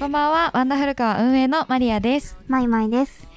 [0.00, 2.38] こんばんは、ワンダフルカー運営のマリアです。
[2.48, 3.28] マイマイです。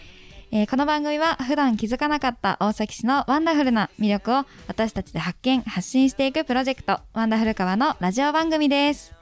[0.49, 9.13] えーこの番組は普段気づかなかった大崎市のワンダフルな魅力を私たちで発見、発信していくプロジェクト、ワンダフル川のラジオ番組です。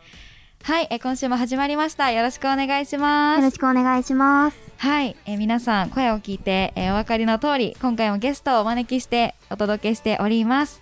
[0.61, 2.11] はい、えー今週も始まりました。
[2.11, 3.39] よろしくお願いします。
[3.39, 4.57] よろしくお願いします。
[4.77, 10.79] はい、えー皆さん声を聞いて、えーお分かりの通り、今回もゲストをお招きしてお届けしております。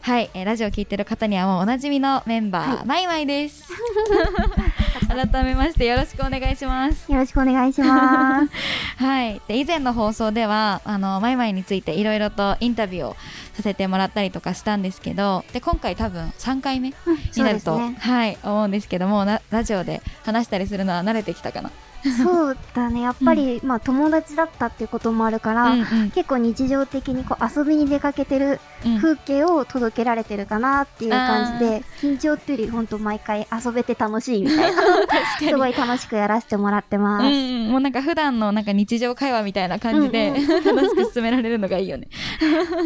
[0.00, 3.70] はい、えーラジオを聞いてる方にはもうおなじみのメンバー、はいマイマイです。
[5.10, 7.10] 改めましてよろしくお願いします。
[7.10, 8.52] よろしくお願いします。
[9.02, 13.16] はい、で以前の放送ではあのマイマイについていろいろとインタビューを
[13.54, 17.96] させてもらったりとかしたんですけどで今回多分3回目うんになると、ね。
[17.98, 21.72] はい思うんですけどもなラジオで話したりするのは慣れてきたかな？
[22.02, 23.02] そうだね。
[23.02, 34.82] やっぱり、まあ友達だったっていうこともあるから、うんうん結構日常的にこう遊びに出かけてるうん風景を届けられてるかなっていう感じで、緊張っていうより本当毎回遊べて楽しいみたいな、
[35.38, 37.26] すごい楽しくやらせてもらってます。
[37.26, 42.08] うんうん、もうなんか普段のなんか日常会話みたいな感じで、うん 楽しく進められるのがいいよね。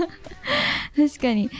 [0.97, 1.51] 確かに。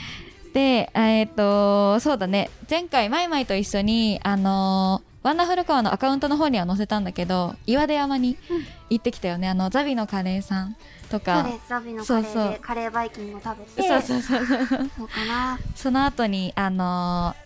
[0.53, 2.49] で、えっ、と、そうだね。
[2.69, 9.49] 前回、マイマイと一緒に、あのーワンダフルカワのアカウントの方には載せたんだけど、岩出山にうん行ってきたよね。
[9.49, 10.73] あの、ザビのカレーさん
[11.09, 11.41] とそうか。
[11.43, 11.61] です。
[11.67, 15.07] ザビのカレーでそうそうカレーバイキングを食べて、そうそうそうそう。
[15.07, 15.57] かな。
[15.75, 17.45] その後に、あのー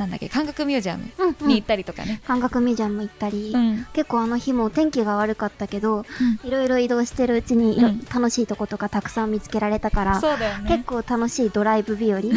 [0.00, 1.66] なんだっけ、感覚ミュージアムうん、うんに行っ。
[1.66, 2.20] たりとかね。
[2.26, 3.86] 感覚ミュージアム行ったり、うん。
[3.92, 6.04] 結構あの日も天気が悪かったけど、
[6.42, 10.82] いろいろ移動してるうちにうん楽しいとことかたくさん見つけられたから、そうだよ結ね。
[10.86, 12.32] 構楽しいドライブ日和 だっ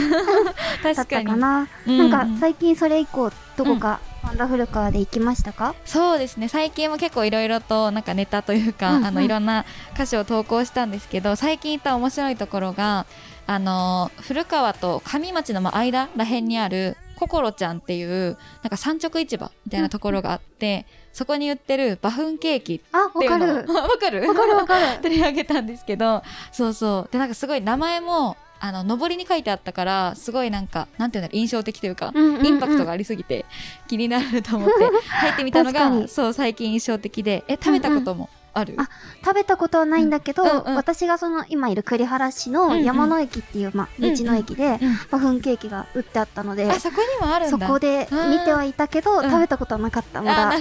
[0.93, 1.67] た確かな。
[1.87, 6.47] うんなんか最近それ以降どこかワンダフルカーで行きましたか、そうですね。
[6.49, 9.05] 最近も結構いろいろとなんかネタというか、うんうん。
[9.05, 13.05] あのいろんな歌詞を投稿したんですけど最近行った面白いところが
[13.45, 23.73] あの古川と上町のまあ間らへんにあるココロちゃんっていうなんか産直市場みたいなところがあって、そこに売ってるバフンケーキっあ、わていうのをかる。
[23.73, 24.27] わかる？
[24.27, 24.99] わかるわかる。
[25.01, 26.21] 取り上げたんですけど
[26.51, 27.11] そうそう。
[27.11, 32.45] でなんかすごい名前もあの上りに書いてあったからすごいなんかなんていうんだろう印象的というか、うんうんうん。
[32.45, 33.45] インパクトがありすぎて
[33.87, 34.73] 気になると思って
[35.07, 38.89] 入ってみたのがそう最近印象的でえ食べたこともある、あ
[39.23, 40.75] 食べたことはないんだけど、うんうんうん。
[40.75, 42.83] 私がその今いる栗原市のうんうん。
[42.83, 44.97] 山の駅っていう、まあ、道の駅で、うん。
[45.11, 47.67] バフンケーキが売ってあったので、あそこにもあるんだ。
[47.67, 49.23] そこで見てはいたけど、うん。
[49.29, 50.49] 食べたことはなかったまだ。
[50.51, 50.53] あ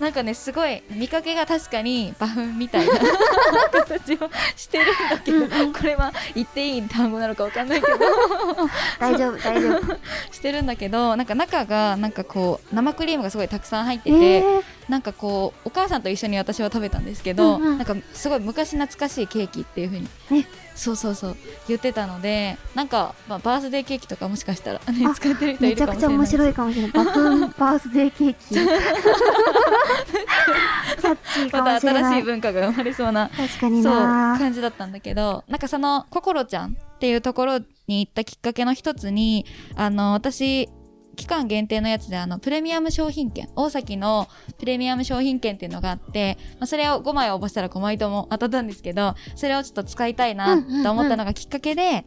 [0.00, 0.12] なん。
[0.12, 2.92] かねすごい見かけが確かにバフンみたいな
[3.72, 5.72] 形をしてるんだけど、うんうん。
[5.72, 7.98] これは言っていい単語なのかわかんないけど。
[8.98, 9.94] 大丈夫大丈夫。
[10.30, 21.36] してるんだけどなんか中がなんかこう生クリームがすごいたくさん入ってえて、ーなんかこうお母さんと一緒に私は食べたんですけど、うんうんなんかすごい昔懐かしいケーキっていう風にえそうそうそう
[21.68, 26.92] 言ってたのでなんか、まあ、バースデーケーキとかもしかしたら、ね、あ使ってる人いるめちゃくちゃ面かもしれない白いかもしれない。
[26.92, 28.54] バースデーケーキ。
[31.52, 32.04] またもしれない。
[32.04, 39.46] 新しい文化が生まれそうな確かにそうな感じだったんだけどなんかそのココロちゃんっていうところに行ったきっかけの一つに
[39.76, 40.68] あの私
[41.14, 52.04] 期間限定のやつであのプレミアム商品券大崎のプレミアム商品券っていうのがあって、まあ、それを5枚応募したら5枚とも当たったんですけどそれをちょっと使いたいなと思ったのがきっかけで、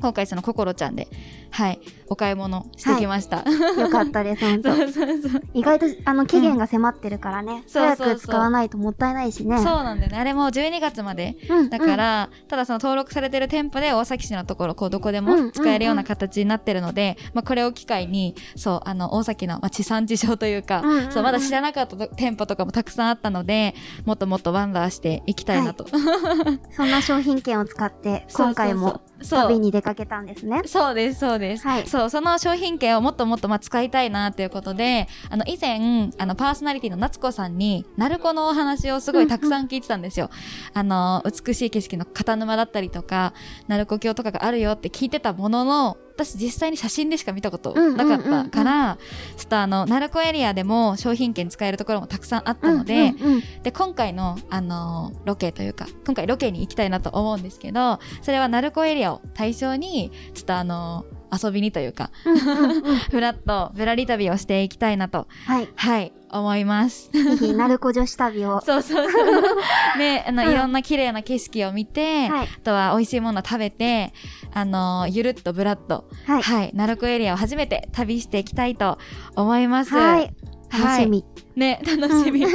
[0.00, 1.08] 今回そのココロちゃんで
[1.50, 1.80] はい
[2.10, 3.44] お買い物してきました、
[3.78, 4.74] よかったです、本当。
[4.74, 5.42] そうそうそう。
[5.54, 7.62] 意外と、あの、期限が迫ってるからね。
[7.72, 8.16] 早そうそうそう。
[8.16, 9.58] く使わないともったいないしね。
[9.58, 10.18] そうなんだよね。
[10.18, 11.36] あれも12月まで。
[11.48, 11.70] うん。
[11.70, 21.12] だから、ただその登録されてる店舗で大崎市のところこうどこでも使えるような形になってるので、まあ、これを機会にそうあの大崎の、まあ、地産地消というか、うんうんうん。
[21.12, 30.62] そうまだ知らなかったと店舗とかもたくさんあったのでもっともっとワンダーしていきたいなと、うんそんな商品券を使って、 今回もそう旅に出かけたんですね。
[30.66, 31.86] そうですそうです、はい。
[31.86, 40.30] そうその商品券をもっともっとまあ使いたいなということであの以前あのパーソナリティの夏子さんに鳴子のお話をすごいたくさん聞いてたんですよ、
[40.74, 43.34] あの美しい景色の片沼だったりとか
[43.68, 48.98] 鳴子峡とかがあるよって聞いてたものの私実際に写真でしか見たことなかったから、
[49.36, 53.42] ちょっとあの鳴子エリアでも商品券使えるところもたくさんあったので、うんうんうん。
[53.62, 65.68] で今回の、あのーロケというか今回ロケに行きたいなと思うんですけどそれは鳴子エリアを対象にちょっとあのー遊びにというかうんうんうんフラッとぶらり旅をしていきたいなとはい。
[65.76, 67.10] はい思います。
[67.10, 68.60] ぜひ、鳴子女子旅を。
[68.64, 69.98] そうそうそう。
[69.98, 74.12] ね、あの、うんいろんな綺麗な景色を見て、はいあとは美味しいもの食べて、
[74.54, 76.42] あのゆるっとぶらっと、はい。
[76.42, 78.98] はい、鳴子エリアを初めて旅していきたいと
[79.34, 79.92] 思います。
[79.92, 80.32] はい。
[80.70, 81.24] 楽しみ。
[81.56, 82.40] ね、楽しみ。
[82.40, 82.46] じ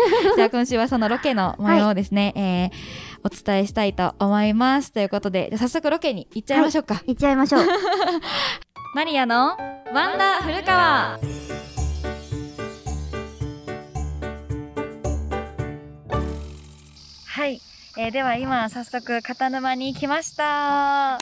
[0.41, 4.91] ゃあ今週はそのロケの模様をですね、えーお伝えしたいと思います。
[4.91, 7.65] ということで早速ロケに行っちゃいましょうか、はい、行っちゃいましょう。
[8.93, 9.57] マリアの
[9.91, 11.19] ワンダフルカワ
[17.25, 17.59] はい、
[17.97, 21.19] えー、では今早速片沼に来ました。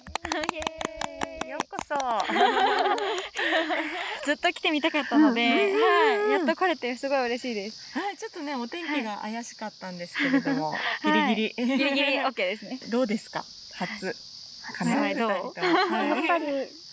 [1.93, 4.25] イエーイよう。
[4.25, 7.97] ずっと来てみたかったので、うんはい、やっと来れてすごい嬉しいです。
[7.99, 10.73] はい、ちょっとね、お天気が怪しかったんですけれども、
[11.03, 11.35] ギはい。
[11.35, 11.77] リギリ。
[11.77, 12.79] ギリギリ OK ですね。
[12.89, 13.43] どうですか？
[13.75, 14.15] 初。
[14.71, 16.09] かはないどうはい。
[16.09, 16.45] やっぱり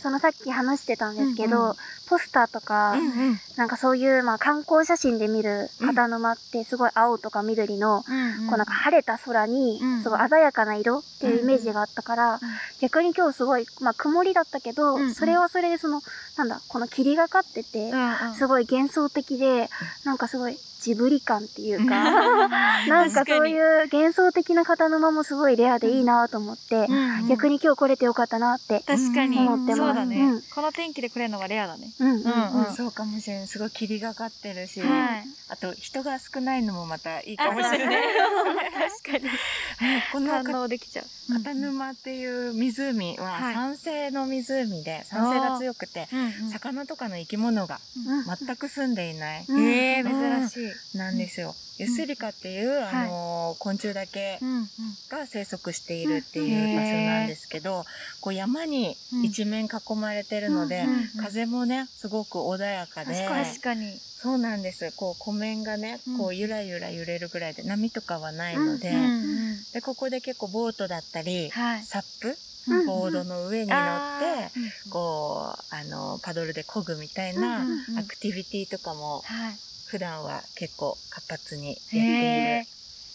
[0.02, 1.74] そのさっき話してたんですけど、うんうん。
[2.08, 3.38] ポスターとか、うんうん。
[3.56, 12.40] なんかそういう、まあ、観光写真で見る片沼ってすごい青とか緑の、うんこうなんか晴れた空にうんすごい鮮やかな色っていうイメージがあったから、
[12.80, 15.14] 逆に今日すごい、まあ、曇りだったけど、うんうん。
[15.14, 16.00] それはそれでその
[16.38, 17.92] なんだこの霧がかってて、
[18.36, 19.68] すごい幻想的で
[20.04, 22.48] なんかすごいジブリ感っていうか
[22.88, 26.88] なんかそういう幻想的な片沼もすごいレアでいいなと思って、
[27.28, 27.50] 逆に。
[27.50, 29.38] に今日来れてよかったなって確かに。
[29.38, 29.76] 思ってます。
[29.76, 30.42] そうだね、うん。
[30.42, 31.90] この天気で来れるのがレアだね。
[31.98, 32.74] うんうんうん、うんうん。
[32.74, 33.46] そうかもしれない。
[33.48, 38.02] すごい霧がかってるし、はいあと人が少ないのもまたいいかもしれない。
[39.02, 39.30] 確かに。
[40.12, 41.32] この反できちゃう。
[41.32, 46.08] 片沼っていう湖ははい酸性の湖で、酸性が強くて、
[46.52, 50.48] 魚とかの生き物がうん全く住んでいない、えうん。
[50.48, 50.98] 珍しい。
[50.98, 51.54] なんですよ。
[51.78, 54.68] ユスリカっていう、あのー昆虫だけうん
[55.08, 57.84] が生息しているっていう場所なんですけど、
[58.20, 64.92] こう山に一面囲まれてるので、うん風もねすごく穏やかで確かにそうなんです。
[64.96, 66.18] こう湖面がねうん。
[66.18, 71.82] こうゆらゆら揺れるぐらいで波とかはないので,、うんでここで結構ボートだったり、はい。
[71.84, 72.36] サップ
[72.68, 73.78] うんボードの上に乗っ
[74.20, 79.56] て、うんこうあのパドルで漕ぐみたいなアクティビティとかもはい。
[79.86, 82.66] 普段は結構活発にやってへいえる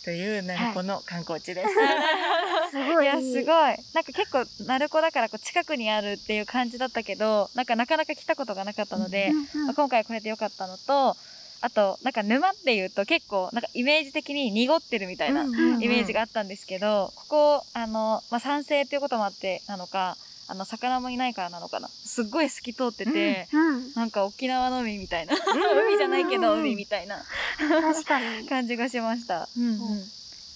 [0.05, 1.67] という鳴子の観光地です。
[2.69, 3.05] すごい。
[3.05, 3.43] いやすごい。
[3.43, 9.31] なんか結構鳴子だからこう近くにあるっていう感じだったけどなんかなかなか来たことがなかったので、
[9.65, 11.17] まあ今回来れてよかったのと
[11.61, 21.87] あとなんか沼っていうと結構なんかイメージ的に濁ってるみたいなイメージがあったんですけど、ここあの、まあ、酸性っていうこともあってなのかあの魚もいないからなのかな。
[21.87, 23.93] すっごい透き通ってて、うん。
[23.95, 25.35] なんか沖縄の海みたいな。
[25.35, 27.23] 海じゃないけど海みたいな。
[28.47, 29.49] 感じがしました。
[29.57, 30.03] うんうん。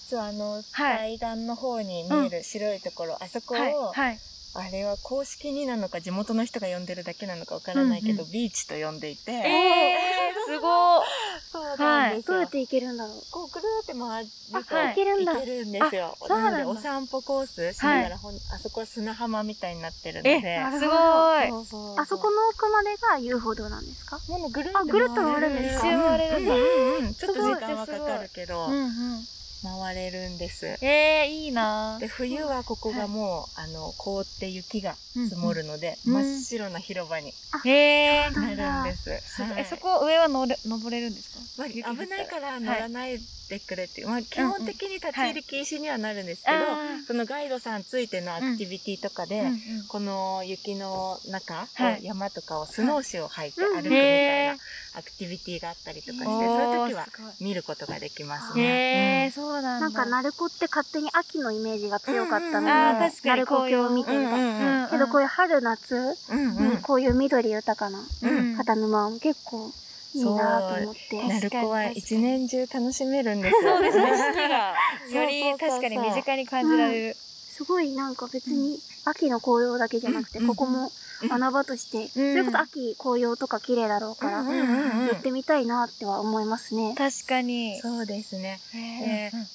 [0.08, 1.18] そうあの、はい。
[1.18, 3.72] 対岸の方に見える白いところ、あそこを、はい。
[3.92, 11.06] はいあれは公式になのか地元の人が呼んでるだけなのかわからないけど、うんビーチと呼んでいて、えー、 すごい
[11.52, 13.22] そうなんですどうやって行けるんだろう。
[13.30, 14.30] こうぐるーって回る
[14.70, 14.88] と、あはい。
[14.90, 16.16] 行けるんだ行けるんですよ。
[16.20, 21.48] あそうなのでお散歩コースしながら、ほんあそこは砂浜みたいになってるのえで、すごい。
[21.48, 24.20] そうそうあそこの奥までが遊歩道なんですか？
[24.28, 25.86] もうぐるあぐるっと回るんですか？
[25.86, 26.54] 一周回れるんだ。
[26.54, 29.26] うんうんうんちょっと時間はかかるけど、うんうん
[29.62, 30.66] 回れるんです。
[30.80, 31.98] えー、いいな。
[32.00, 36.12] で冬はここがもう、あの凍って雪が積もるので、うん。
[36.14, 37.32] 真っ白な広場に
[37.64, 39.10] へえなるんです。
[39.56, 41.68] えそこ上は乗れ登れるんですか？
[41.68, 43.26] 危ないから乗らないでくれ
[43.56, 46.76] っていう、まあ、基本的に立ち入り禁止にはなるんですけど、あ
[47.06, 49.52] そのガイドさんついてのアクティビティとかで、ーうんう
[49.82, 49.86] ん。
[49.88, 52.04] この雪の中、はい。
[52.04, 54.56] 山とかをスノーシューを履いてはい歩くみたへーい。
[54.56, 54.62] な
[54.98, 57.06] アクティビティがあったりとかして、そういう時は
[57.40, 59.24] 見ることができますへね。
[59.28, 59.80] えそうなんだ。
[59.80, 65.96] なんか鳴子って勝手に秋のイメージが強かったので、うんうんあー確かに鳴子峡を見てみたい、うんうんけどこういう春夏、
[66.30, 66.76] うんうん。
[66.78, 68.56] こういう緑豊かなうん。
[68.56, 69.70] 片沼も結構
[70.14, 71.28] いいなと思って。
[71.28, 73.76] 鳴子は一年中楽しめるんですよ。
[73.76, 74.04] そうですね。
[75.14, 77.14] より確かに身近に感じられる。
[77.14, 80.46] すごいなんか別に秋の紅葉だけじゃなくて、うん。
[80.46, 80.90] ここも
[81.28, 85.08] 穴場として、それこそ秋紅葉とか綺麗だろうから、うんうんうんうん。
[85.08, 86.94] 行ってみたいなっては思いますね。
[86.96, 87.78] 確かに。
[87.80, 88.60] そうですね。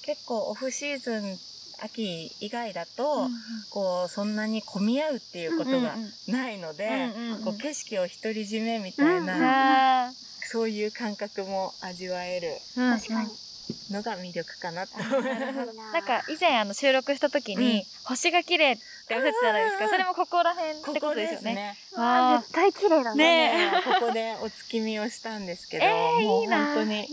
[0.04, 1.40] 結構オフシーズン
[1.82, 3.28] 秋以外だと、
[3.70, 5.96] こうそんなに混み合うっていうことが
[6.28, 7.10] ないので、
[7.44, 10.14] こう景色を独り占めみたいな、あ
[10.46, 12.48] そういう感覚も味わえる。
[12.78, 12.98] ーうん。
[12.98, 13.30] 確かに。
[13.92, 14.98] のが魅力かなと。
[14.98, 16.00] な。
[16.00, 19.90] んか以前あの収録した時に、星が綺麗っておっしゃってたじゃないですか。
[19.90, 21.56] それもここら辺ってことですよね。
[21.56, 21.78] ね。
[21.96, 22.40] あ。
[22.42, 23.72] 絶対綺麗だね。
[23.72, 27.08] ねここでお月見をしたんですけど、えーもいう本当に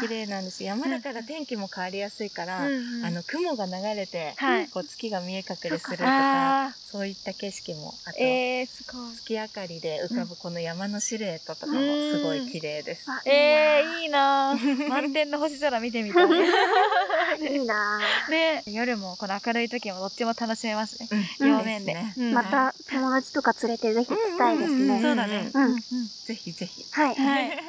[0.00, 0.64] 綺麗なんです。
[0.64, 2.68] 山だから天気も変わりやすいから、あ
[3.10, 4.68] の雲が流れて、はい。
[4.68, 9.16] こう月が見え隠れするとか、あそういった景色も、あと、ーえー、すごい。
[9.16, 13.10] 月明かりで浮かぶこの山のシルエットとかもすごい綺麗です。
[13.10, 14.56] あえー、いいなー。
[14.88, 16.26] 満天の星空見てみたい。
[17.42, 21.08] いいなぁね夜もこの明るい時もどっちも楽しめますね。
[21.40, 21.48] うん。
[21.48, 21.92] 両面で。
[21.92, 22.14] すね。
[22.16, 22.32] うん。
[22.32, 24.88] また友達とか連れてぜひ行きたいですうんうん。
[24.88, 25.02] ね。
[25.02, 25.50] そうだね。
[25.52, 25.64] うん。
[25.64, 25.80] うん。
[25.80, 26.84] ぜひぜひ。
[26.92, 27.14] はい。
[27.16, 27.60] はい。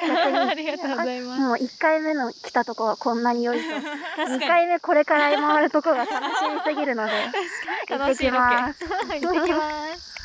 [0.49, 1.41] ありがとうございます。
[1.41, 3.63] もう1回目の来たとこはこんなに良いと。
[3.63, 3.81] 2
[4.15, 4.39] 確かに。
[4.47, 6.19] 回目これから回るとこが楽し
[6.53, 7.11] みすぎるので、
[7.89, 8.79] 行ってきます。
[9.15, 10.17] 行ってきます。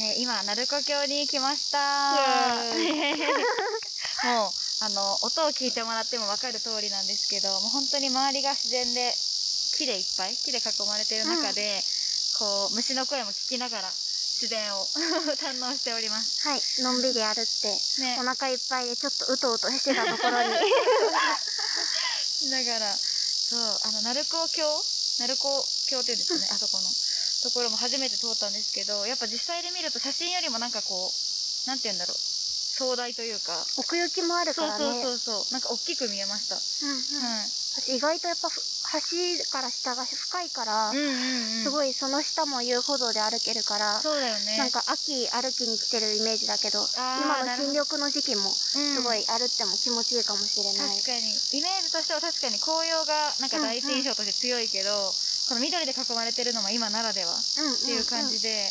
[0.00, 2.14] えー今鳴子峡に来ました。
[4.24, 4.50] もう
[4.80, 9.12] あの、音を聞いてもらっても分かる通りなんですけど、もう本当に周りが自然で、
[9.76, 11.82] 木でいっぱい、木で囲まれてる中で、
[12.38, 14.86] こう、虫の声も聞きながら、自然を
[15.42, 16.46] 堪能しております。
[16.46, 16.62] はい。
[16.78, 18.24] のんびり歩って、ねお。
[18.24, 20.54] 腹いっぱいでちょっとうとうとしてたところに。
[22.38, 24.84] しながら、そう、あの、鳴子橋
[25.18, 26.88] 鳴子橋っていうんですかね、 あそこの
[27.42, 34.84] ところも初めて通ったんですけど、やっぱ実際で見ると写真よりもなんかこう、なんて言うんだろう、壮大というか、奥行きもあるからね。
[34.84, 36.56] そうそうそう、なんか大きく見えました。
[36.56, 37.50] うんうんはい。
[37.78, 41.64] 私意外とやっぱふ橋から下が深いから、うんうんうん。
[41.64, 44.56] すごいその下も遊歩道で歩けるから、そうだよね。
[44.56, 50.96] なんか秋歩きに来てるイメージだけど、今の新緑の時期もうんすごい歩っても気持ちいいかもしれない。
[50.96, 55.12] 確かにイメージとしては確かに紅葉がなんか第一印象として強いけど、
[55.48, 57.76] この緑で囲まれてるのも今ならではっうんうん。
[57.78, 58.68] ていう感じで、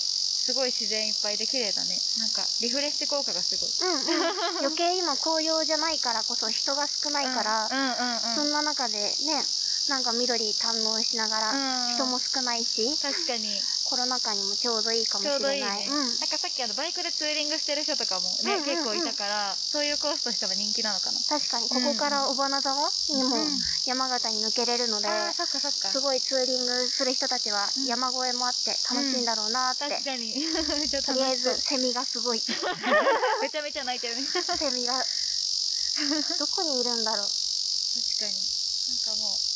[0.48, 1.98] すごい自然いっぱいで綺麗だね。
[2.20, 3.92] なんかリフレッシュ効果がすごい。
[3.92, 8.20] うんうん、余計今紅葉じゃないからこそ人が少ないから、うんうんうん。
[8.36, 9.44] そんな中でね
[9.89, 11.96] なんか緑堪能しながら、うん。
[11.96, 13.48] 人も少ないし確かに。
[13.88, 15.96] コロナ禍にもちょうどいいかもしちょうどいいれないね、うん。
[15.96, 18.65] なんかさっきあのバイクでツーリングしてる人とかもね、うんうんうん。
[18.65, 21.20] 結構いたからそういうコースとしては人気なのかな。
[21.24, 21.70] 確かに。
[21.70, 23.60] ここから尾花沢にもうん。
[23.86, 25.88] 山形に抜けれるので、あーそっかそっか。
[25.88, 27.86] すごいツーリングする人たちはうん。
[27.86, 30.36] 山越えもあって楽しいんだろうなって、確かに。
[31.06, 32.39] とりあえずセミがすごい。
[32.39, 32.51] セ
[33.41, 34.27] めちゃめちゃ泣いてるね。
[34.75, 35.06] ミが。
[36.38, 37.25] どこにいるんだろう。
[37.25, 38.34] 確かに。
[38.88, 39.47] なんかもう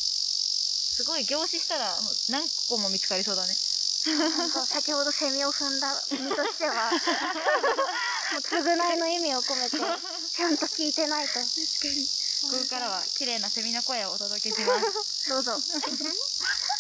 [1.02, 1.90] すごい凝視したら
[2.30, 3.54] 何個も見つかりそうだね。
[3.54, 6.90] 先ほどセミを踏んだ身としては
[8.42, 11.34] 償いの意味を込めてちゃんと聞いてないと。
[11.34, 11.50] 確か
[11.90, 12.06] に。
[12.42, 15.30] ここからは綺麗なセミの声をお届けします。
[15.30, 15.54] どうぞ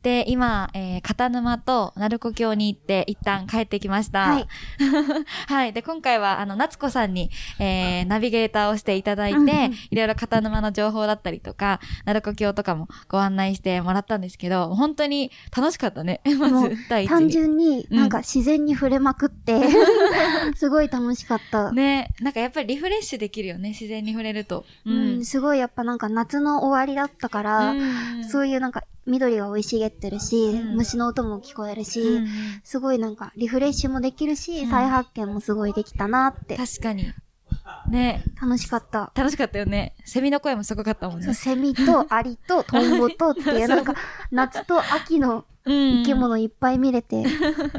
[0.00, 4.20] って今、えー、片沼と鳴子峡に行って、一旦帰ってきました。
[4.20, 4.46] はい。
[5.52, 5.72] はい。
[5.72, 16.20] で、今回は、あの、夏子さんに、えー、ナビゲーターをしていただいて、うんうんいろいろ片沼の情報だったりとか、鳴子峡とかもご案内してもらったんですけど、本当に楽しかったね。
[16.38, 17.32] まもうず、第一単に。
[17.32, 19.60] 純になんか自然に触れまくって、
[20.54, 21.72] すごい楽しかった。
[21.72, 24.64] ね、なんかやっぱりリフレッシュできるよね、自然に触れると。
[24.84, 32.28] うん、すごいやっぱなんか夏の終わりだったから、うんそういうなんか緑が生い茂ってるし、うん虫の音も聞こえるし、うん
[32.62, 37.12] すごいなんかリフレッシュもできるし、うん再発見もすごいできたなって、確かに。
[37.88, 39.10] ね、楽しかった。
[39.14, 39.94] 楽しかったよね。
[40.04, 41.34] セミの声もすごかったもんね。
[41.34, 43.94] セミとアリとトンボとっていうなんか
[44.30, 47.24] 夏と秋のうん生き物いっぱい見れて、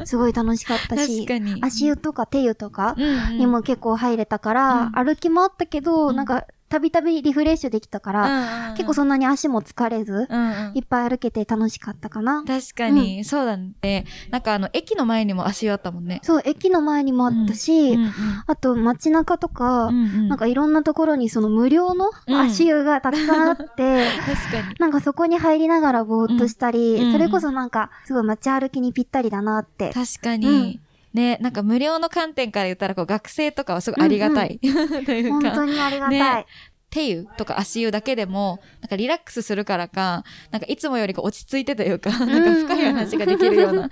[0.06, 1.26] すごい楽しかったし。
[1.62, 2.96] 足湯とか手湯とか
[3.32, 12.46] にも結構入れたから、うん歩き回ったけど、うんなんかたびたびリフレッシュできたから、結構そんなに足も疲れず、うんうんいっぱい歩けて楽しかったかな。
[12.46, 14.06] 確かに、そうだね。
[14.30, 16.22] なんかあの、駅の前にも足湯あったもんね。
[16.24, 18.12] そう、駅の前にもあったし、うんうん
[18.48, 24.76] あと街中とか、うんうんなんかいろんなところにその無料の足湯がたくさんあって、 確かに。
[24.80, 29.92] なんかそこに入りながらぼーっとしたり、うんうんそれこそなんかすごい街歩きにぴったりだなって。
[29.94, 30.80] 確かに。
[31.14, 34.62] ね、なんか無料の観点から言ったら、こう学生とかはすごいありがたい。
[35.06, 35.52] という本か。
[35.52, 36.46] 当にありがたい。
[36.46, 36.48] ね
[36.92, 43.90] 手湯とか足湯だけでも、なんかリラックスするからか、なんかいつもよりこう落ち着いてというか、なんか深い話ができるような。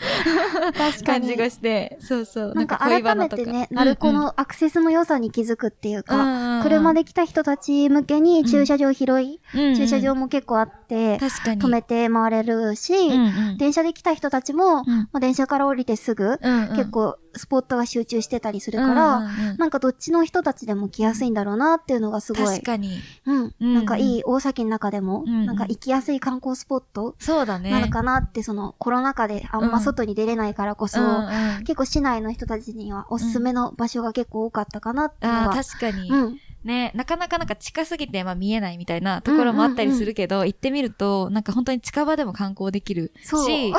[1.04, 2.54] 感じがして、そうそう。
[2.54, 11.62] なんか恋改めてね、鳴子のアクセスの良さに気づくっていうか、車でで来た人たち向けに駐車場広い、駐車場もも結構あって、確かに。
[11.62, 13.58] 止めて回れるし、うんうん。
[13.58, 14.86] 電車で来た人たちも、うん。
[14.86, 16.76] まあ、電車から降りてすぐ、うんうん。
[16.76, 19.58] 結構スポットが集中してたりするから、うんうんうん。
[19.58, 22.46] なんかどっちの人たちでも来やすいんだろうなっていうのがすごい。
[22.46, 23.00] 確、かに。
[23.26, 27.72] うん、うんなんかいい大崎の中でも、うんなんか行きやすい観光スポットそうだね。
[27.72, 31.64] なのかなって、そのコロナ禍であんま外に出れないからこそ、うんうん。
[31.64, 36.10] 結構市内の人たちにはおすすめの場所が結構多かったかなっていうのああ、は、確かに。
[36.10, 43.74] うん、ね、なかなかなんか近すぎて、まあ見えないみたいなところもあったりするけど、行ってみると、なんか本当に近場でも観光できるそうし、ね、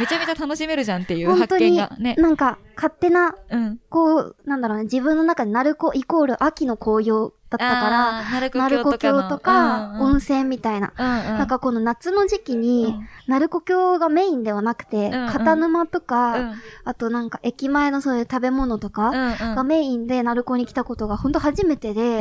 [0.00, 1.94] めちゃめちゃ楽しめるじゃんっていう 発見が。
[1.98, 2.14] ね。
[2.16, 3.78] なんか勝手な、うん。
[3.90, 9.22] こう、なんだろうね、自分の中で鳴子イコール秋の紅葉だったから、鳴子峡とかの。
[9.22, 10.92] 峡とか、うんうん温泉みたいな。
[10.96, 11.38] うんうん。
[11.38, 12.94] なんかこの夏の時期に、
[13.26, 19.10] 鳴子峡がメインではなくて、うんうん片沼とか、うん、あとなんか駅前のそういう食べ物とか。
[19.10, 22.18] がメインで鳴子に来たことが本当初めてで、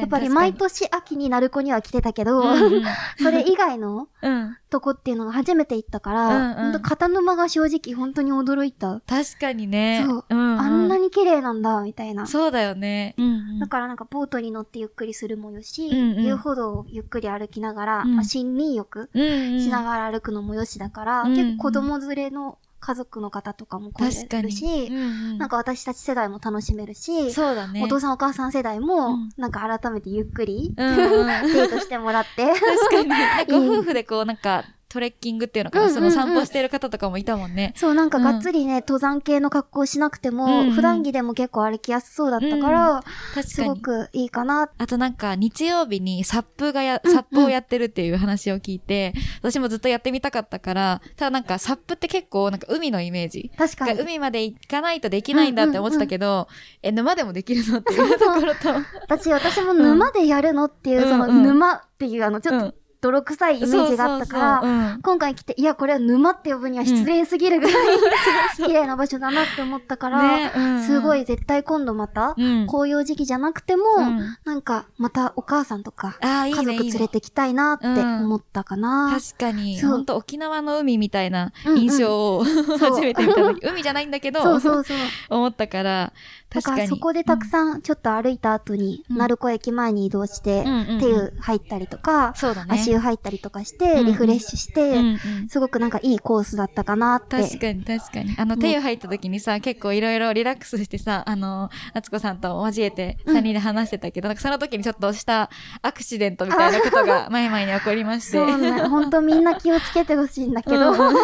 [0.00, 0.06] や。
[0.06, 2.42] っぱり毎年秋に鳴子には来てたけど、
[3.22, 4.56] それ以外のうん。
[4.70, 6.54] とこっていうのが初めて行ったから、うんうん。
[6.54, 9.00] 本当片沼が正直本当に驚いた。
[9.06, 10.04] 確かにね。
[10.06, 10.24] そう。
[10.28, 10.60] うんうん。
[10.60, 12.26] あんなに綺麗なんだ、みたいな。
[12.26, 13.14] そうだよね。
[13.18, 13.58] うんうん。
[13.58, 16.24] だからなんかボートに乗ってゆっくりするもよし、うんうん。
[16.24, 18.16] 遊歩道をゆっくり歩きながら、うん。
[18.16, 19.60] まあ、森林浴うんうん。
[19.60, 21.34] しながら歩くのもよしだから、うん。
[21.34, 24.00] 結構子供連れの家族の方とかも来。
[24.30, 24.98] れるし、うんう
[25.34, 27.82] んなんか私たち世代も楽しめるし、そうだね。
[27.84, 32.46] お父さんお母さん世代うもん、なんか改めてゆっくり、うんうんデートしてもらって。
[32.88, 33.52] 確かに。
[33.52, 37.72] ご 夫婦でこうなんかトレッキングっていうのかな、うんうんうんその散歩してる方とかもいたもんね。
[37.76, 43.02] そう、なんかがっつりね、登山系の格好しなくても、うんうん普段着でも結構歩きやすそうだったから、
[43.42, 44.06] すご確かに。
[44.06, 44.70] くいいかな。
[44.78, 53.50] あとなんか日曜日にサップがや、うんうんサップをやってるっていう話を聞いて、私もずっとやってみたかったから、ただなんかサップって結構なんか海のイメージ。
[53.56, 54.00] 確かに。
[54.00, 56.48] 海まで行かないとできないんだって思ってたけど、
[56.82, 58.68] え、沼でもできるのっていうところと。
[59.08, 64.92] 私、私も沼でやるのっていう、そのうんうん沼っていう、あの、ちょっうんと泥臭いイメージがあったから、そうそうそう。
[64.94, 65.02] うん。
[65.02, 67.98] 今回来て、いや、これは沼って呼ぶには失礼すぎるぐらい、
[68.56, 70.64] 綺麗な場所だなって思ったから、ねうん。
[70.64, 74.36] うんすごい絶対今度また、うん紅葉時期じゃなくても、うん。
[74.44, 79.18] なんか、またお母さんとか、家族連れてきたいなって思ったかな。
[79.18, 79.90] 確かに、そう。
[79.90, 81.78] ほんと沖縄の海みたいなうんうん。
[81.80, 84.96] 印象を、そう初めて見た時、海じゃないんだけど、そうそうそう。
[85.30, 86.12] 思ったから、
[86.50, 86.88] だか確からに。
[86.88, 92.74] そこでたくさんちょっと歩いた後に、うん鳴子駅前に移動して、うんうんうん手湯入ったりとか、そうだね。
[92.74, 97.40] 足湯入ったりとかしうんて、うんリフレッシュして、うんうんすごくなんかいいコースだったかなって。
[97.42, 98.34] 確かに確かに。
[98.36, 105.50] あの、うん手湯入った時にさ、結構いろいろリラックスしてさ、あの、夏子さんと交えてうん3人で話してたけど、なんかその時にちょっとした
[105.82, 108.38] アクシデントみたいなことが前々に起こりまして。
[108.38, 111.14] そうね、ほんとみんな気をつけてほしいんだけど、うんうん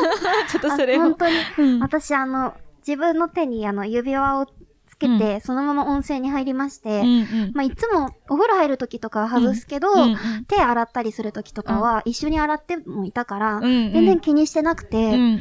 [0.49, 1.01] ちょっとそれを。
[1.01, 2.55] あ本当に、うん私あの、
[2.87, 4.47] 自分の手にあの指輪を
[4.99, 7.53] つけて、そのまま温泉に入りまして、うんうん。
[7.55, 10.45] まあいつもお風呂入る時とかは外すけど、うんうん。
[10.49, 13.93] 手洗ったりする時とかは一緒に洗ってもいたから、うんうん。
[13.93, 15.39] 全然気にしてなくて、うんうん。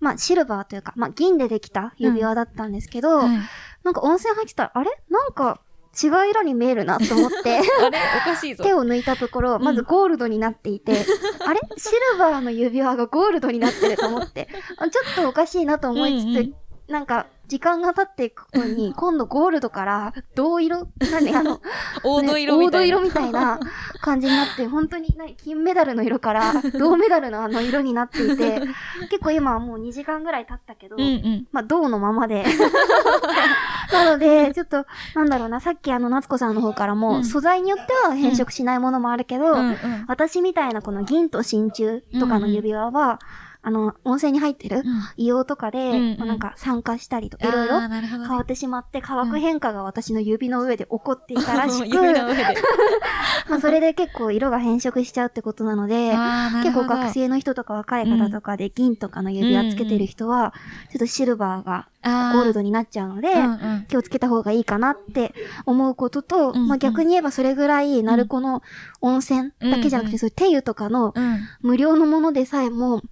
[0.00, 3.38] まあシルバーというか、まあ銀でできた指輪だったんですけど、はい
[3.82, 4.90] なんか温泉入ってたら、あれ？
[5.08, 5.60] なんか
[6.02, 7.98] 違う色に見えるなと思って、 あれ？
[8.20, 8.62] おかしいぞ。
[8.62, 10.92] 手を抜いたところ、まずゴールドになっていて、
[11.46, 11.60] あれ？
[11.78, 16.54] シルバーの指輪がゴールドになってると思って、あちょっとおかしいなと思いつつ、うんうん。
[16.88, 21.60] なんか、時間が経っていくことに、 今度ゴールドから、銅色何あの、
[22.00, 22.96] 黄土色みたいな。
[22.96, 23.60] ね黄土色みたいな
[24.00, 28.62] 感じになって、本当に何金メダルの色から、 銅メダルのあの色になっていて、
[29.10, 31.48] 結構今はもう2時間ぐらい経ったけど、うんうん。
[31.50, 32.46] まあ、銅のままで。
[33.92, 34.86] なので、ちょっと、
[35.16, 43.18] なんだろうな、さっきあの、夏子さんの方からも、うん素材によっては変色しないものもあるけど、うんうん私みたいなこの銀と真鍮とかの指輪は、
[43.62, 44.84] あの、温泉に入ってるうん。
[45.18, 52.44] 硫黄とかで、うんなんか酸化したりとか、いろいろ変わってしまって、化学変化が私の指の上で起こっていたらしく、指の上で。
[53.48, 56.12] まあそれで結構色が変色しちゃうってことなので、
[56.62, 60.54] 結構学生の人とか若い方とかで銀とかの指輪つけてる人は、
[60.90, 63.86] ちょっとシルバーがあゴールドになっちゃうので、うんうん。
[63.88, 65.34] 気をつけた方がいいかなって
[65.66, 66.68] 思うことと、うんうん。
[66.68, 68.62] まあ逆に言えばそれぐらい、鳴子の
[69.00, 70.18] 温泉だけじゃなくて、うんうん。
[70.18, 71.40] そういう手湯とかのうん。
[71.60, 73.02] 無料のものでさえも、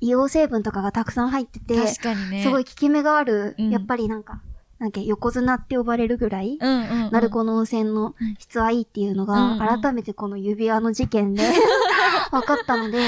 [0.00, 2.42] 硫黄成分とかがたくさん入ってて、確かにね。
[2.42, 4.42] すごい効き目がある、うんやっぱりなんか、
[4.78, 7.10] なんか横綱って呼ばれるぐらい、うんうんうん。
[7.12, 11.42] 鳴子の温泉の質はいいっていうのが、改めてこの指輪の事件で
[12.32, 13.00] 分かったので、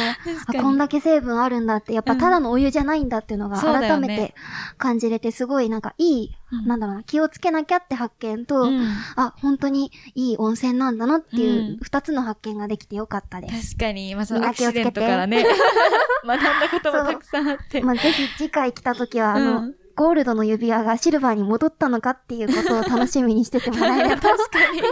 [0.60, 4.34] こんだけ成分あるんだって、やっぱただのお湯じゃないんだっていうのが改めて
[4.78, 6.66] 感じれて、すごいなんかいい、うん。
[6.66, 8.86] なんだろうな、気をつけなきゃって発見と、うん。
[9.16, 11.78] あ、本当にいい温泉なんだなっていううん。
[11.82, 13.74] 二つの発見ができてよかったです。
[13.74, 15.44] 確かに、まあ、そのアクシデントからね、
[16.24, 17.80] 学んだこともたくさんあって。
[17.82, 24.82] まあ、ぜひ次回来た時は、あの、うんゴールドの指輪がシルバーに戻ったのかっていうことを楽しみにしててもらえれば、 確かに。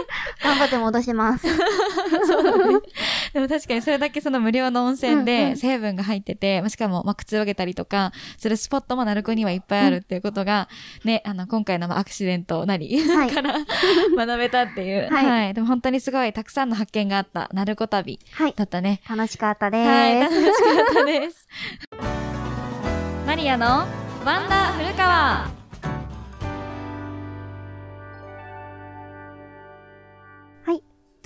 [0.43, 1.47] 頑張って戻します。
[2.25, 2.79] そうだね。
[3.33, 10.69] でも確かにそれだけその無料の温泉うんうでん成分が入ってて、まあしかもまあ靴を上げたりとかするスポットも鳴子にはいっぱいあるっていうことが、
[11.03, 13.53] ね、あの今回のまあアクシデントなり、はいから
[14.17, 15.13] 学べたっていう。
[15.13, 15.53] はいはい。
[15.53, 18.53] でも本当にすごいたくさんの発見があった鳴子旅はい。
[18.55, 19.01] だったね。
[19.07, 19.87] 楽しかったです。
[19.87, 21.47] はい、楽しかったです。
[23.27, 25.65] マリアのワンダ古川。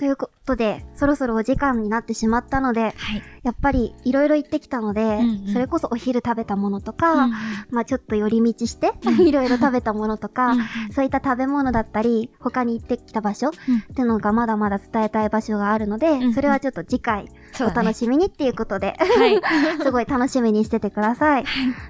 [0.00, 2.94] ということで、そろそろお時間になってしまったので、はい。
[3.42, 5.52] やっぱりいろいろ行ってきたので、んうん。
[5.52, 7.32] それこそお昼食べたものとか、うん
[7.70, 10.54] まあちょっと寄り道して、いろいろ食べたものとか、
[10.94, 13.52] そういった食べ物だったり、他に行ってきた場所っ
[13.94, 16.34] てのがまだまだ伝えたい場所があるので、んうん。
[16.34, 17.26] それはちょっと次回
[17.60, 19.40] お楽しみにっていうことで、はい。
[19.82, 21.44] すごい楽しみにしててください。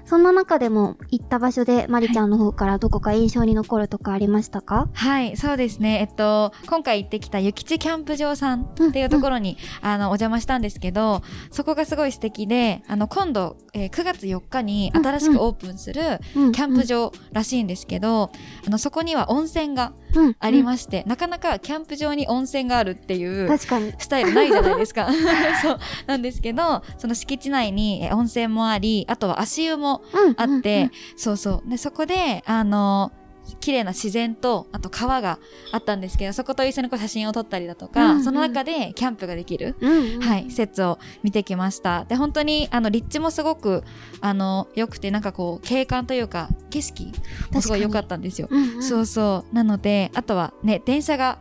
[0.05, 4.87] そんな中でも行った場所でまりちゃんの方からどこか印象に残るとかありましたか？
[4.93, 5.99] はい、そうですね。
[6.09, 11.21] えっと、今回行ってきたゆきちキャンプ場さんっていうところに、あの、お邪魔したんですけど、
[11.51, 16.01] そこがすごい素敵で、あの、今度、えー9月4日に新しくオープンする
[16.35, 16.51] うん。
[16.51, 18.31] キャンプ場らしいんですけど、
[18.65, 20.00] あの、そこには温泉がうん
[20.39, 23.57] ありまして、なかなかキャンプ場に温泉があるっていう。
[23.57, 25.09] スタイルないじゃないですか。
[25.61, 25.79] そう。
[26.07, 31.69] なんですけど、その敷地内にえ温泉もあり、あとは足湯もうんあって、うんうんそうそう。
[31.69, 33.11] で、そこで、あの、
[33.59, 35.39] 綺麗な自然と、あと川が
[35.71, 42.05] あったんですけど、そこと一緒にこう写真を撮ったりだとか、うんうんその中でキャンプができる、うんうんはい、施設を見てきました。
[42.05, 43.83] で、本当に、あの、立地もすごく、
[44.19, 47.11] あの、良くて、なんかこう、景観というか、景色
[47.51, 48.47] もすごい良かったんですよ。
[48.51, 49.55] うんうんそうそう。
[49.55, 51.39] なので、あとはね、電車が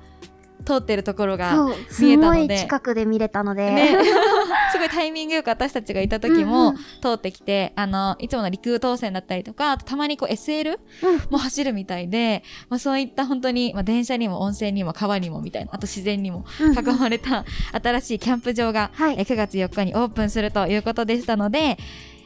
[0.65, 1.67] 通ってるところが、
[2.01, 2.59] 見えたので。
[2.59, 3.71] 近くで見れたので。
[3.71, 3.97] ね、
[4.73, 6.77] すごいタイミングよく私たちがいた時うんもうん。
[6.77, 11.21] 通ってきて、あの、いつもの陸空当線だったりとか、あとたまにこう SL うん。
[11.31, 19.17] も走るみたいで、まあそういった本当に、まあ電車にも温泉にも川にもみたいな、あと自然にもうん囲まれた新しいキャンプ場が、はい。
[19.19, 21.79] え9月4日にオープンするということでしたので、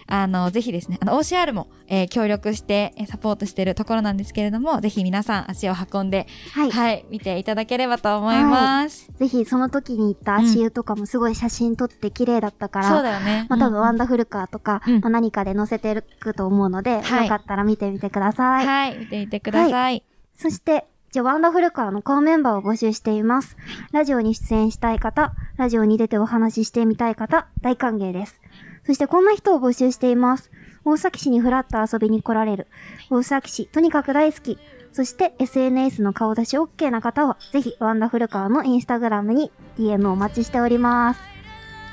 [0.07, 6.71] あの、ぜひですね、あの、OCR も、えー協力して、えーサポートしているところなんですけれども、ぜひ皆さん足を運んで、はい。
[6.71, 9.11] はい、見ていただければと思います。
[9.19, 13.47] ぜひその時に行った足湯とかもすごい写真撮って綺麗だったから、そうだよね。
[13.49, 16.05] まあ多分ワンダダフルカーとか、うんまあ何かで載せてる
[16.37, 18.67] と思うので、はいよかったら見てみてください。
[18.67, 20.03] はい、見ていてください。
[20.37, 23.57] そして、じゃあワンダフルカーのコアメンバーを募集しています。
[23.93, 28.41] ラジオに出演したい方、ラジオに出てお話ししてみたい方、大歓迎です。
[28.87, 30.51] そしてこんな人を募集しています。
[30.85, 32.67] 大崎市にフラッと遊びに来られる。
[33.11, 34.59] 大崎市、とにかく大好き。
[34.93, 41.21] そして SNS の顔出し OK な方は、ぜひワンダフルカーのインスタグラムに DM をお待ちしております。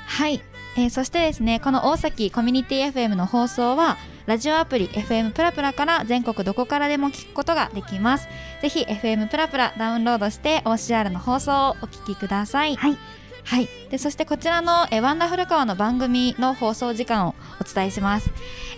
[0.06, 0.40] はい。
[0.76, 8.28] えーそしてですね、この大崎コミュニティ FM の放送は、ラジオアプリ FM プラプラから全国どこからでも聞くことができます。
[8.60, 12.76] ぜひ FM プラプラダウンロードして OCR の放送をお聞きください。
[12.76, 12.96] はい。
[13.44, 13.68] はい。
[13.90, 18.30] で、そしてこちらの、えワンダフル川の番組の放送時間をお伝えします。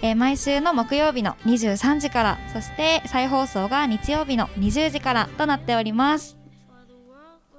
[0.03, 6.37] え毎週の木曜日の23時から、そして再放送が日曜日の20時からとなっております。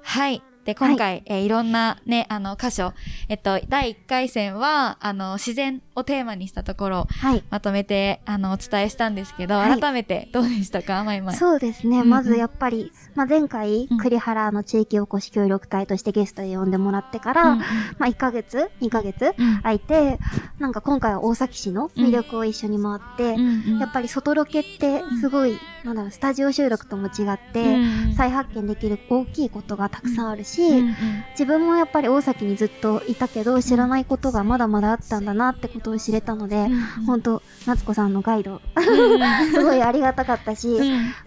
[0.02, 0.42] はい。
[0.66, 2.92] で、今回、えーいろんなね、あの、箇所、
[3.28, 7.44] えっと、第1回戦は、あの、自然をテーマにしたところをはい。
[7.50, 9.80] まとめて、あの、お伝えしたんですけど、はい。
[9.80, 11.04] 改めてどうでしたか？
[11.04, 11.36] まいまい。
[11.36, 11.98] そうですね。
[11.98, 12.10] うんうん。
[12.10, 13.98] まずやっぱり、まあ、前回、うん。
[13.98, 17.58] 栗原の地域おこし協力隊としてゲストで呼んでもらってから、うんうん。
[17.98, 19.58] まあ、1ヶ月 ?2 ヶ月うん。
[19.62, 20.18] 空いて、
[20.58, 23.78] なんか今回は大崎市の魅力を一緒に回って、うんうん。
[23.78, 28.14] やっぱり外ロケってすごい、なんだろう、スタジオ収録とも違って、うん。
[28.16, 30.94] 再発見できる大きいことがたくさんあるし、うんうん。
[31.30, 36.68] 自分もやっぱり大崎にずっといたけど、知らないことがまだまだあったんだなってことを知れたので、
[37.06, 38.60] 本当夏子さんのガイド、
[39.52, 40.68] すごいありがたかったし、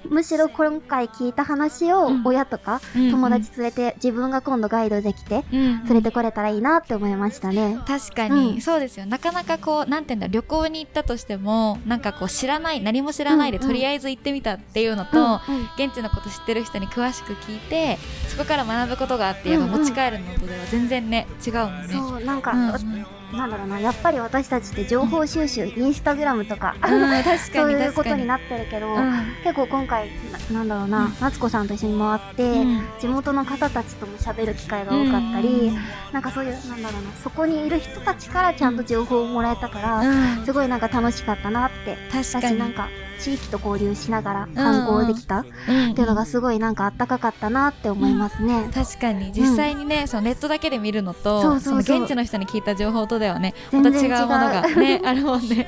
[0.10, 2.22] むしろ今回聞いた話をうん。
[2.26, 7.78] 親とか友達連れて自分が今度ガイドできて連れてこれたらいいなって思いましたね。
[7.88, 8.62] 確かに、うん。
[8.62, 9.06] そうですよ。
[9.06, 13.70] なかなかこうなんていうんだ旅行に行ったとしてもなんかこう知らない何も知らないで、うんうん。
[13.70, 15.40] とりあえず行ってみたっていうのと、うんうん。
[15.78, 21.88] 現地のこと知ってる人に詳しく聞いてそこから学ぶことがあってやっぱ持ち帰るのとでは全然ね違うもんね。
[21.90, 22.70] そう、なんか、うん。
[22.70, 28.28] うんなんだろうな、やっぱり私たちって情報収集、インスタグラムとか、 そうにいうことにに。
[28.28, 29.14] なってるけど、うん。
[29.44, 30.10] 結構今回、
[30.52, 31.14] ななんだろうな、うん。
[31.22, 32.82] 夏子さんと一緒に回って、うん。
[33.00, 35.72] 地元の方たちとも喋る機会が多かったり、
[36.12, 40.46] なんかそういう、なんだろうな、そこにいる人たちからちゃんと情報をもらえたから、うん。
[40.46, 42.56] すごいなんか楽しかったなって、確かに。
[42.56, 42.88] 私なんか
[43.20, 45.94] 地域と交流しながら観光できたっうん。
[45.94, 48.70] ていうのがすごいなんかあったかかったなって思いますね。
[48.74, 49.34] 確かに。
[49.34, 55.68] 実際にね、そのネットだけで見るのとその現地の人に聞いた情報とではねまた違うものがね あるもんね。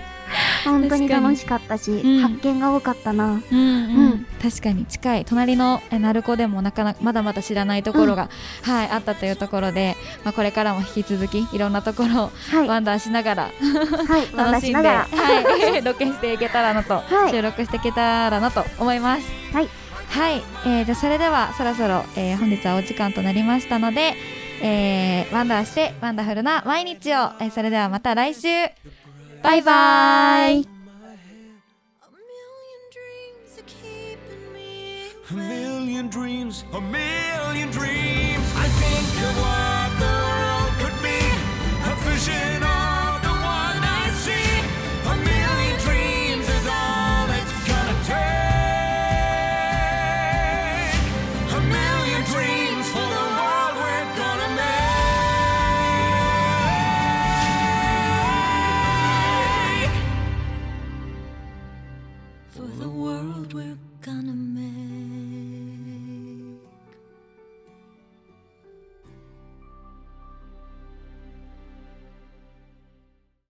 [0.64, 3.26] 本当に楽しかったし、うん発見が多かったな。
[3.26, 8.30] うんううんん、確かに近い隣のえ鳴子でもなかなかまだまだ知らないところが、
[8.62, 12.68] はいあったというところで、まあ、これからも引き続きいろんなところをはい。
[12.68, 13.50] ワンダーしながらは
[14.18, 14.28] い。
[14.36, 14.88] 楽しんで。
[14.88, 15.08] は
[15.78, 19.24] い、 ロケしていけたらなと、はい収録していけたらなと思います。
[19.54, 19.81] はい。
[20.12, 24.14] はい、えー、じゃそれではそろそろ、えー、本日はお時間となりましたので、
[24.62, 28.48] えー、ワンダーしてワンダフルな毎日を、えー、それではまた来週。
[29.42, 30.68] バイバイ。
[35.32, 38.01] A million dreams, a million dreams.